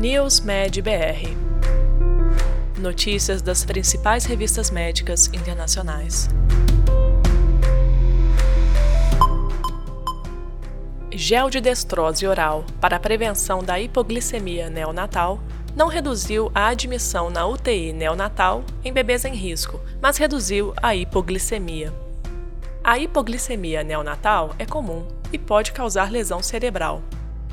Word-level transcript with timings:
News 0.00 0.40
Med 0.40 0.80
BR. 0.80 1.28
Notícias 2.78 3.42
das 3.42 3.66
principais 3.66 4.24
revistas 4.24 4.70
médicas 4.70 5.26
internacionais. 5.26 6.26
Gel 11.12 11.50
de 11.50 11.60
destrose 11.60 12.26
oral 12.26 12.64
para 12.80 12.96
a 12.96 12.98
prevenção 12.98 13.62
da 13.62 13.78
hipoglicemia 13.78 14.70
neonatal 14.70 15.38
não 15.76 15.88
reduziu 15.88 16.50
a 16.54 16.68
admissão 16.68 17.28
na 17.28 17.46
UTI 17.46 17.92
neonatal 17.92 18.64
em 18.82 18.94
bebês 18.94 19.26
em 19.26 19.34
risco, 19.34 19.78
mas 20.00 20.16
reduziu 20.16 20.72
a 20.82 20.96
hipoglicemia. 20.96 21.92
A 22.82 22.98
hipoglicemia 22.98 23.84
neonatal 23.84 24.54
é 24.58 24.64
comum 24.64 25.06
e 25.30 25.36
pode 25.36 25.72
causar 25.72 26.10
lesão 26.10 26.42
cerebral. 26.42 27.02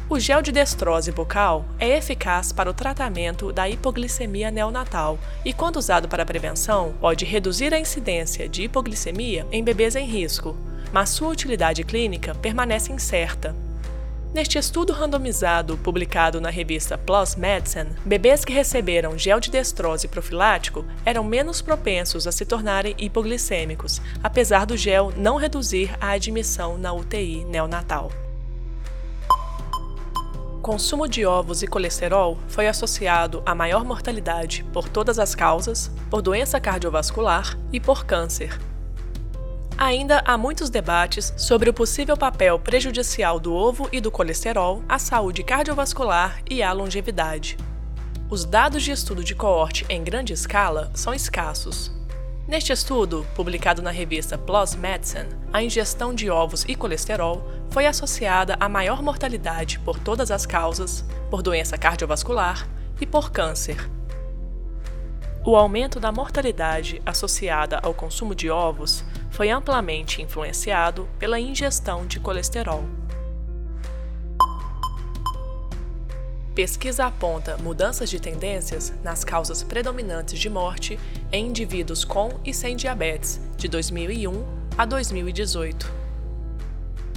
O 0.10 0.18
gel 0.22 0.42
de 0.42 0.54
destrose 0.54 1.12
bucal 1.12 1.66
é 1.78 1.98
eficaz 1.98 2.54
para 2.54 2.70
o 2.70 2.74
tratamento 2.74 3.52
da 3.52 3.68
hipoglicemia 3.68 4.50
neonatal 4.50 5.20
e, 5.44 5.52
quando 5.52 5.76
usado 5.76 6.08
para 6.08 6.26
prevenção, 6.26 6.94
pode 7.02 7.26
reduzir 7.26 7.74
a 7.74 7.80
incidência 7.80 8.48
de 8.48 8.64
hipoglicemia 8.64 9.46
em 9.52 9.62
bebês 9.62 9.98
em 9.98 10.06
risco, 10.06 10.56
mas 10.94 11.10
sua 11.10 11.28
utilidade 11.28 11.84
clínica 11.84 12.34
permanece 12.36 12.94
incerta. 12.94 13.54
Neste 14.34 14.58
estudo 14.58 14.94
randomizado 14.94 15.78
publicado 15.78 16.40
na 16.40 16.50
revista 16.50 16.98
PLOS 16.98 17.36
Medicine, 17.36 17.90
bebês 18.06 18.46
que 18.46 18.54
receberam 18.54 19.18
gel 19.18 19.42
de 19.42 19.52
destrose 19.52 20.08
profilático 20.08 20.86
eram 21.04 21.22
menos 21.22 21.62
propensos 21.62 22.26
a 22.26 22.32
se 22.32 22.46
tornarem 22.46 22.96
hipoglicêmicos, 22.98 24.02
apesar 24.24 24.66
do 24.66 24.78
gel 24.78 25.12
não 25.18 25.36
reduzir 25.36 25.94
a 26.00 26.12
admissão 26.12 26.78
na 26.78 26.94
UTI 26.94 27.44
neonatal 27.44 28.10
consumo 30.68 31.08
de 31.08 31.26
ovos 31.26 31.64
e 31.64 31.68
colesterol 31.68 32.38
foi 32.50 32.68
associado 32.68 33.42
a 33.46 33.56
maior 33.56 33.86
mortalidade 33.86 34.66
por 34.74 34.90
todas 34.90 35.18
as 35.18 35.34
causas, 35.34 35.90
por 36.10 36.22
doença 36.22 36.60
cardiovascular 36.60 37.58
e 37.72 37.80
por 37.80 38.06
câncer. 38.06 38.60
Ainda 39.78 40.22
há 40.26 40.38
muitos 40.38 40.70
debates 40.70 41.34
sobre 41.38 41.70
o 41.70 41.74
possível 41.74 42.18
papel 42.18 42.60
prejudicial 42.60 43.40
do 43.40 43.54
ovo 43.54 43.88
e 43.94 44.02
do 44.02 44.12
colesterol 44.12 44.84
à 44.90 45.00
saúde 45.00 45.42
cardiovascular 45.42 46.42
e 46.52 46.62
à 46.62 46.74
longevidade. 46.74 47.56
Os 48.30 48.44
dados 48.44 48.84
de 48.84 48.92
estudo 48.92 49.24
de 49.24 49.34
coorte 49.34 49.86
em 49.88 50.04
grande 50.04 50.34
escala 50.34 50.92
são 50.94 51.14
escassos, 51.14 51.97
Neste 52.48 52.72
estudo, 52.72 53.28
publicado 53.36 53.82
na 53.82 53.92
revista 53.92 54.38
PLOS 54.38 54.74
Medicine, 54.74 55.28
a 55.52 55.62
ingestão 55.62 56.16
de 56.16 56.30
ovos 56.30 56.64
e 56.66 56.76
colesterol 56.76 57.46
foi 57.70 57.86
associada 57.86 58.56
a 58.58 58.70
maior 58.70 59.04
mortalidade 59.04 59.78
por 59.80 60.00
todas 60.00 60.32
as 60.32 60.46
causas, 60.46 61.04
por 61.30 61.42
doença 61.42 61.78
cardiovascular 61.78 62.66
e 63.02 63.06
por 63.06 63.32
câncer. 63.32 63.90
O 65.46 65.58
aumento 65.58 66.00
da 66.00 66.10
mortalidade 66.10 67.02
associada 67.06 67.80
ao 67.84 67.94
consumo 67.94 68.34
de 68.34 68.50
ovos 68.50 69.04
foi 69.30 69.50
amplamente 69.50 70.22
influenciado 70.22 71.06
pela 71.20 71.42
ingestão 71.42 72.08
de 72.08 72.18
colesterol. 72.18 72.86
Pesquisa 76.58 77.06
aponta 77.06 77.56
mudanças 77.58 78.10
de 78.10 78.20
tendências 78.20 78.92
nas 79.04 79.24
causas 79.24 79.62
predominantes 79.62 80.40
de 80.40 80.50
morte 80.50 81.00
em 81.32 81.50
indivíduos 81.50 82.04
com 82.04 82.32
e 82.44 82.52
sem 82.52 82.76
diabetes, 82.76 83.40
de 83.56 83.68
2001 83.68 84.44
a 84.76 84.84
2018. 84.84 85.88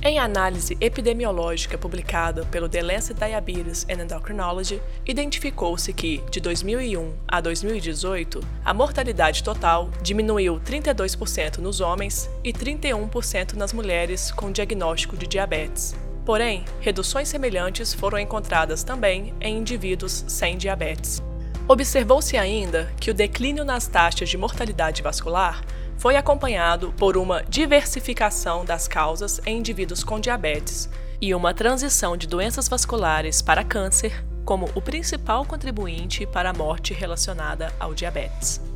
Em 0.03 0.19
análise 0.19 0.77
epidemiológica 0.79 1.79
publicada 1.79 2.45
pelo 2.51 2.69
The 2.69 2.83
Lancet 2.83 3.19
Diabetes 3.19 3.87
and 3.89 4.03
Endocrinology, 4.03 4.79
identificou-se 5.07 5.91
que, 5.95 6.23
de 6.31 6.39
2001 6.39 7.11
a 7.27 7.41
2018, 7.41 8.41
a 8.63 8.75
mortalidade 8.75 9.43
total 9.43 9.89
diminuiu 10.03 10.61
32% 10.61 11.61
nos 11.61 11.81
homens 11.81 12.29
e 12.45 12.53
31% 12.53 13.55
nas 13.55 13.73
mulheres 13.73 14.31
com 14.31 14.53
diagnóstico 14.53 15.17
de 15.17 15.27
diabetes. 15.27 15.97
Porém, 16.31 16.65
reduções 16.79 17.29
semelhantes 17.29 17.93
foram 17.93 18.17
encontradas 18.17 18.85
também 18.85 19.35
em 19.41 19.59
indivíduos 19.59 20.25
sem 20.29 20.57
diabetes. 20.57 21.21
Observou-se 21.67 22.37
ainda 22.37 22.89
que 23.01 23.11
o 23.11 23.15
declínio 23.15 23.65
nas 23.65 23.89
taxas 23.89 24.29
de 24.29 24.39
mortalidade 24.39 25.03
vascular 25.03 25.65
foi 25.99 26.15
acompanhado 26.15 26.95
por 26.97 27.17
uma 27.17 27.43
diversificação 27.43 28.65
das 28.65 28.87
causas 28.87 29.41
em 29.45 29.59
indivíduos 29.59 30.05
com 30.05 30.21
diabetes 30.21 30.89
e 31.21 31.35
uma 31.35 31.53
transição 31.53 32.17
de 32.17 32.29
doenças 32.29 32.69
vasculares 32.69 33.43
para 33.43 33.65
câncer 33.65 34.25
como 34.45 34.71
o 34.77 34.81
principal 34.81 35.45
contribuinte 35.45 36.27
para 36.27 36.51
a 36.51 36.55
morte 36.55 36.95
relacionada 36.95 37.75
ao 37.81 37.93
diabetes. 37.93 38.70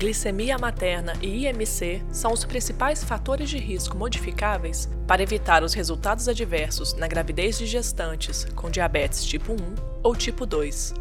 Glicemia 0.00 0.56
materna 0.56 1.12
e 1.20 1.46
IMC 1.46 2.02
são 2.10 2.32
os 2.32 2.42
principais 2.42 3.04
fatores 3.04 3.50
de 3.50 3.58
risco 3.58 3.98
modificáveis 3.98 4.88
para 5.06 5.22
evitar 5.22 5.62
os 5.62 5.74
resultados 5.74 6.26
adversos 6.26 6.94
na 6.94 7.06
gravidez 7.06 7.58
de 7.58 7.66
gestantes 7.66 8.46
com 8.56 8.70
diabetes 8.70 9.22
tipo 9.22 9.52
1 9.52 9.56
ou 10.02 10.16
tipo 10.16 10.46
2. 10.46 10.94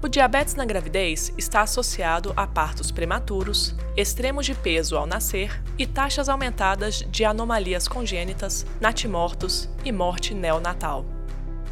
O 0.00 0.08
diabetes 0.08 0.54
na 0.54 0.64
gravidez 0.64 1.32
está 1.36 1.62
associado 1.62 2.32
a 2.36 2.46
partos 2.46 2.92
prematuros, 2.92 3.74
extremos 3.96 4.46
de 4.46 4.54
peso 4.54 4.96
ao 4.96 5.04
nascer 5.04 5.60
e 5.76 5.84
taxas 5.84 6.28
aumentadas 6.28 7.04
de 7.10 7.24
anomalias 7.24 7.88
congênitas, 7.88 8.64
natimortos 8.80 9.68
e 9.84 9.90
morte 9.90 10.32
neonatal. 10.32 11.15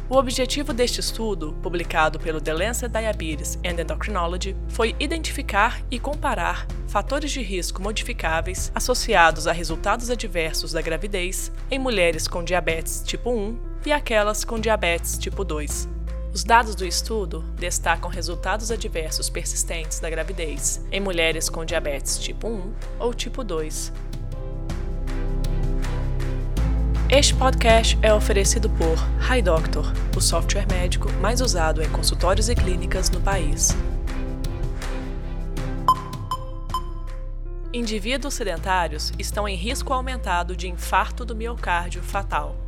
O 0.07 0.17
objetivo 0.17 0.71
deste 0.71 0.99
estudo, 0.99 1.53
publicado 1.63 2.19
pelo 2.19 2.39
The 2.39 2.53
Lancet 2.53 2.91
Diabetes 2.91 3.57
and 3.65 3.81
Endocrinology, 3.81 4.55
foi 4.67 4.95
identificar 4.99 5.81
e 5.89 5.99
comparar 5.99 6.67
fatores 6.87 7.31
de 7.31 7.41
risco 7.41 7.81
modificáveis 7.81 8.71
associados 8.75 9.47
a 9.47 9.51
resultados 9.51 10.11
adversos 10.11 10.73
da 10.73 10.81
gravidez 10.81 11.51
em 11.71 11.79
mulheres 11.79 12.27
com 12.27 12.43
diabetes 12.43 13.01
tipo 13.03 13.31
1 13.31 13.57
e 13.83 13.91
aquelas 13.91 14.45
com 14.45 14.59
diabetes 14.59 15.17
tipo 15.17 15.43
2. 15.43 15.89
Os 16.31 16.43
dados 16.43 16.75
do 16.75 16.85
estudo 16.85 17.41
destacam 17.57 18.07
resultados 18.07 18.69
adversos 18.69 19.27
persistentes 19.27 19.99
da 19.99 20.09
gravidez 20.09 20.85
em 20.91 20.99
mulheres 20.99 21.49
com 21.49 21.65
diabetes 21.65 22.19
tipo 22.19 22.47
1 22.47 22.73
ou 22.99 23.11
tipo 23.11 23.43
2, 23.43 23.91
este 27.09 27.35
podcast 27.35 27.97
é 28.01 28.11
oferecido 28.11 28.67
por 28.67 28.97
HiDoctor, 29.21 29.93
o 30.17 30.19
software 30.19 30.65
médico 30.67 31.11
mais 31.21 31.39
usado 31.39 31.83
em 31.83 31.89
consultórios 31.89 32.49
e 32.49 32.55
clínicas 32.55 33.11
no 33.11 33.21
país. 33.21 33.75
Indivíduos 37.71 38.33
sedentários 38.33 39.13
estão 39.19 39.47
em 39.47 39.55
risco 39.55 39.93
aumentado 39.93 40.55
de 40.55 40.67
infarto 40.67 41.23
do 41.23 41.35
miocárdio 41.35 42.01
fatal. 42.01 42.64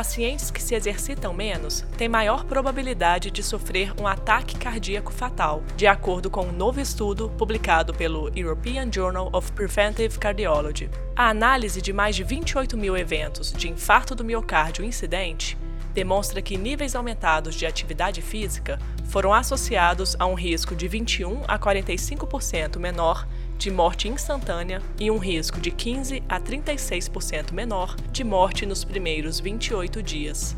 Pacientes 0.00 0.50
que 0.50 0.62
se 0.62 0.74
exercitam 0.74 1.34
menos 1.34 1.84
têm 1.98 2.08
maior 2.08 2.46
probabilidade 2.46 3.30
de 3.30 3.42
sofrer 3.42 3.92
um 4.00 4.06
ataque 4.06 4.56
cardíaco 4.56 5.12
fatal, 5.12 5.62
de 5.76 5.86
acordo 5.86 6.30
com 6.30 6.46
um 6.46 6.52
novo 6.52 6.80
estudo 6.80 7.28
publicado 7.36 7.92
pelo 7.92 8.30
European 8.34 8.90
Journal 8.90 9.28
of 9.30 9.52
Preventive 9.52 10.18
Cardiology. 10.18 10.88
A 11.14 11.28
análise 11.28 11.82
de 11.82 11.92
mais 11.92 12.16
de 12.16 12.24
28 12.24 12.78
mil 12.78 12.96
eventos 12.96 13.52
de 13.52 13.68
infarto 13.68 14.14
do 14.14 14.24
miocárdio 14.24 14.82
incidente 14.86 15.58
demonstra 15.92 16.40
que 16.40 16.56
níveis 16.56 16.94
aumentados 16.94 17.54
de 17.54 17.66
atividade 17.66 18.22
física 18.22 18.78
foram 19.04 19.34
associados 19.34 20.16
a 20.18 20.24
um 20.24 20.34
risco 20.34 20.74
de 20.74 20.88
21 20.88 21.42
a 21.46 21.58
45% 21.58 22.78
menor 22.78 23.28
de 23.60 23.70
morte 23.70 24.08
instantânea 24.08 24.80
e 24.98 25.10
um 25.10 25.18
risco 25.18 25.60
de 25.60 25.70
15 25.70 26.22
a 26.26 26.40
36% 26.40 27.52
menor 27.52 27.94
de 28.10 28.24
morte 28.24 28.64
nos 28.64 28.84
primeiros 28.84 29.38
28 29.38 30.02
dias. 30.02 30.56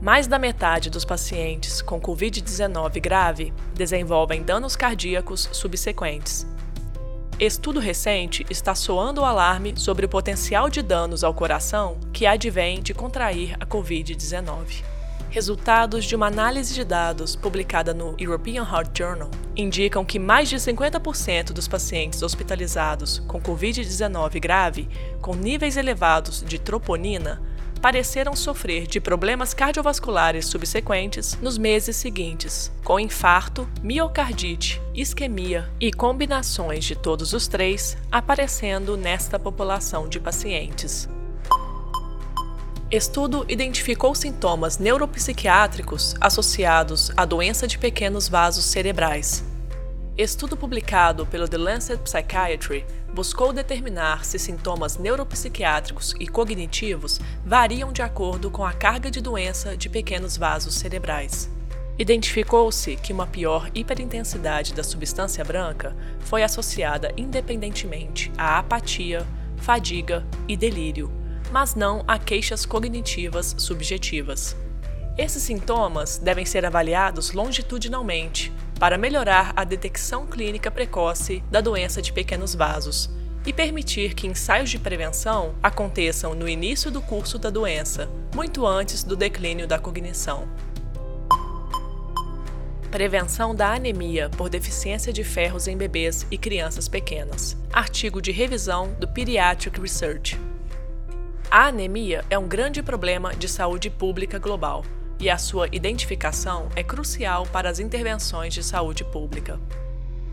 Mais 0.00 0.28
da 0.28 0.38
metade 0.38 0.90
dos 0.90 1.04
pacientes 1.04 1.82
com 1.82 2.00
Covid-19 2.00 3.00
grave 3.00 3.52
desenvolvem 3.74 4.44
danos 4.44 4.76
cardíacos 4.76 5.48
subsequentes. 5.50 6.46
Estudo 7.40 7.80
recente 7.80 8.46
está 8.48 8.76
soando 8.76 9.22
o 9.22 9.24
alarme 9.24 9.74
sobre 9.76 10.06
o 10.06 10.08
potencial 10.08 10.70
de 10.70 10.82
danos 10.82 11.24
ao 11.24 11.34
coração 11.34 11.98
que 12.12 12.26
advém 12.26 12.80
de 12.80 12.94
contrair 12.94 13.56
a 13.58 13.66
Covid-19. 13.66 14.97
Resultados 15.30 16.06
de 16.06 16.16
uma 16.16 16.26
análise 16.26 16.72
de 16.72 16.82
dados 16.84 17.36
publicada 17.36 17.92
no 17.92 18.14
European 18.18 18.62
Heart 18.62 18.96
Journal 18.96 19.30
indicam 19.54 20.02
que 20.02 20.18
mais 20.18 20.48
de 20.48 20.56
50% 20.56 21.52
dos 21.52 21.68
pacientes 21.68 22.22
hospitalizados 22.22 23.18
com 23.28 23.40
Covid-19 23.40 24.40
grave, 24.40 24.88
com 25.20 25.34
níveis 25.34 25.76
elevados 25.76 26.42
de 26.42 26.58
troponina, 26.58 27.42
pareceram 27.82 28.34
sofrer 28.34 28.86
de 28.86 29.00
problemas 29.00 29.52
cardiovasculares 29.52 30.46
subsequentes 30.46 31.36
nos 31.42 31.58
meses 31.58 31.96
seguintes, 31.96 32.72
com 32.82 32.98
infarto, 32.98 33.68
miocardite, 33.82 34.80
isquemia 34.94 35.70
e 35.78 35.92
combinações 35.92 36.86
de 36.86 36.96
todos 36.96 37.34
os 37.34 37.46
três 37.46 37.98
aparecendo 38.10 38.96
nesta 38.96 39.38
população 39.38 40.08
de 40.08 40.18
pacientes. 40.18 41.06
Estudo 42.90 43.44
identificou 43.50 44.14
sintomas 44.14 44.78
neuropsiquiátricos 44.78 46.14
associados 46.18 47.12
à 47.18 47.26
doença 47.26 47.66
de 47.66 47.76
pequenos 47.76 48.30
vasos 48.30 48.64
cerebrais. 48.64 49.44
Estudo 50.16 50.56
publicado 50.56 51.26
pelo 51.26 51.46
The 51.46 51.58
Lancet 51.58 52.00
Psychiatry 52.02 52.86
buscou 53.12 53.52
determinar 53.52 54.24
se 54.24 54.38
sintomas 54.38 54.96
neuropsiquiátricos 54.96 56.14
e 56.18 56.26
cognitivos 56.26 57.20
variam 57.44 57.92
de 57.92 58.00
acordo 58.00 58.50
com 58.50 58.64
a 58.64 58.72
carga 58.72 59.10
de 59.10 59.20
doença 59.20 59.76
de 59.76 59.90
pequenos 59.90 60.38
vasos 60.38 60.74
cerebrais. 60.74 61.50
Identificou-se 61.98 62.96
que 62.96 63.12
uma 63.12 63.26
pior 63.26 63.68
hiperintensidade 63.74 64.72
da 64.72 64.82
substância 64.82 65.44
branca 65.44 65.94
foi 66.20 66.42
associada 66.42 67.12
independentemente 67.18 68.32
à 68.38 68.58
apatia, 68.58 69.26
fadiga 69.58 70.24
e 70.48 70.56
delírio, 70.56 71.17
mas 71.50 71.74
não 71.74 72.04
a 72.06 72.18
queixas 72.18 72.66
cognitivas 72.66 73.54
subjetivas. 73.58 74.56
Esses 75.16 75.42
sintomas 75.42 76.18
devem 76.18 76.44
ser 76.44 76.64
avaliados 76.64 77.32
longitudinalmente 77.32 78.52
para 78.78 78.96
melhorar 78.96 79.52
a 79.56 79.64
detecção 79.64 80.26
clínica 80.26 80.70
precoce 80.70 81.42
da 81.50 81.60
doença 81.60 82.00
de 82.00 82.12
pequenos 82.12 82.54
vasos 82.54 83.10
e 83.44 83.52
permitir 83.52 84.14
que 84.14 84.26
ensaios 84.26 84.70
de 84.70 84.78
prevenção 84.78 85.54
aconteçam 85.62 86.34
no 86.34 86.48
início 86.48 86.90
do 86.90 87.00
curso 87.00 87.38
da 87.38 87.50
doença, 87.50 88.08
muito 88.34 88.66
antes 88.66 89.02
do 89.02 89.16
declínio 89.16 89.66
da 89.66 89.78
cognição. 89.78 90.48
Prevenção 92.90 93.54
da 93.54 93.74
anemia 93.74 94.30
por 94.30 94.48
deficiência 94.48 95.12
de 95.12 95.22
ferros 95.22 95.66
em 95.66 95.76
bebês 95.76 96.26
e 96.30 96.38
crianças 96.38 96.88
pequenas. 96.88 97.56
Artigo 97.72 98.22
de 98.22 98.32
revisão 98.32 98.94
do 98.98 99.06
Pediatric 99.06 99.80
Research. 99.80 100.38
A 101.50 101.68
anemia 101.68 102.26
é 102.28 102.38
um 102.38 102.46
grande 102.46 102.82
problema 102.82 103.34
de 103.34 103.48
saúde 103.48 103.88
pública 103.88 104.38
global 104.38 104.84
e 105.18 105.30
a 105.30 105.38
sua 105.38 105.66
identificação 105.72 106.68
é 106.76 106.82
crucial 106.82 107.46
para 107.46 107.70
as 107.70 107.78
intervenções 107.78 108.52
de 108.52 108.62
saúde 108.62 109.02
pública. 109.02 109.58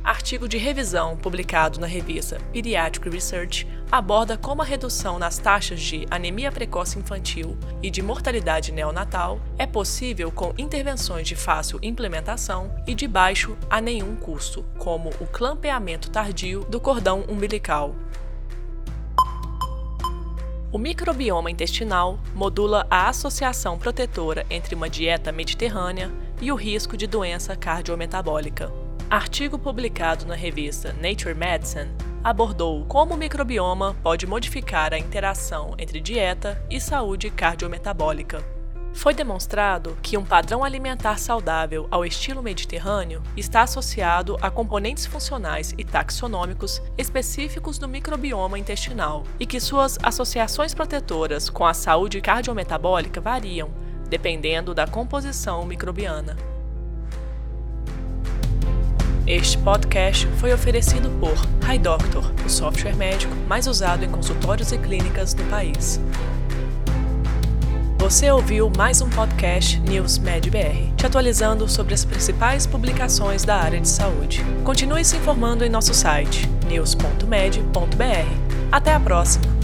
Artigo 0.03 0.45
de 0.45 0.57
revisão 0.57 1.15
publicado 1.15 1.79
na 1.79 1.87
revista 1.87 2.37
Pediatric 2.51 3.09
Research 3.09 3.65
aborda 3.89 4.37
como 4.37 4.61
a 4.61 4.65
redução 4.65 5.17
nas 5.17 5.37
taxas 5.37 5.79
de 5.79 6.05
anemia 6.11 6.51
precoce 6.51 6.99
infantil 6.99 7.57
e 7.81 7.89
de 7.89 8.01
mortalidade 8.01 8.73
neonatal 8.73 9.39
é 9.57 9.65
possível 9.65 10.29
com 10.29 10.53
intervenções 10.57 11.29
de 11.29 11.35
fácil 11.35 11.79
implementação 11.81 12.75
e 12.85 12.93
de 12.93 13.07
baixo 13.07 13.57
a 13.69 13.79
nenhum 13.79 14.17
custo, 14.17 14.65
como 14.77 15.11
o 15.21 15.25
clampeamento 15.27 16.11
tardio 16.11 16.65
do 16.65 16.79
cordão 16.81 17.23
umbilical, 17.29 17.95
o 20.75 20.77
microbioma 20.77 21.49
intestinal 21.49 22.19
modula 22.33 22.85
a 22.89 23.07
associação 23.07 23.79
protetora 23.79 24.45
entre 24.49 24.75
uma 24.75 24.89
dieta 24.89 25.31
mediterrânea 25.31 26.11
e 26.41 26.51
o 26.51 26.55
risco 26.55 26.97
de 26.97 27.07
doença 27.07 27.55
cardiometabólica. 27.55 28.69
Artigo 29.09 29.57
publicado 29.57 30.25
na 30.25 30.35
revista 30.35 30.91
Nature 30.91 31.33
Medicine 31.33 31.95
abordou 32.21 32.83
como 32.87 33.13
o 33.13 33.17
microbioma 33.17 33.95
pode 34.03 34.27
modificar 34.27 34.93
a 34.93 34.99
interação 34.99 35.75
entre 35.77 36.01
dieta 36.01 36.61
e 36.69 36.81
saúde 36.81 37.29
cardiometabólica. 37.29 38.54
Foi 38.95 39.13
demonstrado 39.13 39.97
que 40.01 40.17
um 40.17 40.23
padrão 40.23 40.63
alimentar 40.63 41.19
saudável 41.19 41.85
ao 41.91 42.05
estilo 42.05 42.41
mediterrâneo 42.41 43.21
está 43.35 43.61
associado 43.61 44.37
a 44.41 44.49
componentes 44.49 45.05
funcionais 45.05 45.75
e 45.77 45.83
taxonômicos 45.83 46.81
específicos 46.97 47.77
do 47.77 47.89
microbioma 47.89 48.57
intestinal 48.57 49.25
e 49.37 49.45
que 49.45 49.59
suas 49.59 49.99
associações 50.01 50.73
protetoras 50.73 51.49
com 51.49 51.65
a 51.65 51.73
saúde 51.73 52.21
cardiometabólica 52.21 53.19
variam, 53.19 53.69
dependendo 54.09 54.73
da 54.73 54.87
composição 54.87 55.65
microbiana. 55.65 56.37
Este 59.27 59.57
podcast 59.57 60.25
foi 60.37 60.53
oferecido 60.53 61.09
por 61.19 61.35
HiDoctor, 61.69 62.31
o 62.45 62.49
software 62.49 62.95
médico 62.95 63.35
mais 63.47 63.67
usado 63.67 64.05
em 64.05 64.09
consultórios 64.09 64.71
e 64.71 64.77
clínicas 64.77 65.33
do 65.33 65.43
país. 65.49 65.99
Você 68.05 68.29
ouviu 68.29 68.71
mais 68.77 69.01
um 69.01 69.09
podcast 69.09 69.79
News 69.79 70.19
Med 70.19 70.51
BR, 70.51 70.93
te 70.95 71.07
atualizando 71.07 71.67
sobre 71.67 71.95
as 71.95 72.05
principais 72.05 72.67
publicações 72.67 73.43
da 73.43 73.55
área 73.55 73.81
de 73.81 73.89
saúde. 73.89 74.45
Continue 74.63 75.03
se 75.03 75.17
informando 75.17 75.65
em 75.65 75.69
nosso 75.69 75.91
site 75.91 76.47
news.med.br. 76.67 77.65
Até 78.71 78.93
a 78.93 78.99
próxima! 78.99 79.54